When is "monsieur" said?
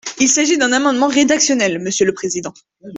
1.77-2.07